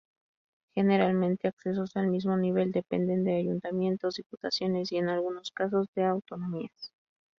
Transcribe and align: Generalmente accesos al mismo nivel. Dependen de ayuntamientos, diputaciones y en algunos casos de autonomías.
Generalmente 0.73 1.47
accesos 1.47 1.95
al 1.95 2.07
mismo 2.07 2.35
nivel. 2.35 2.71
Dependen 2.71 3.23
de 3.23 3.35
ayuntamientos, 3.37 4.15
diputaciones 4.15 4.91
y 4.91 4.97
en 4.97 5.09
algunos 5.09 5.51
casos 5.51 5.89
de 5.93 6.05
autonomías. 6.05 6.91